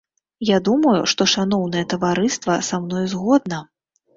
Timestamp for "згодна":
3.13-3.65